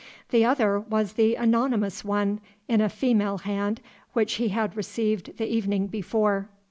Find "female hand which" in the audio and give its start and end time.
2.89-4.33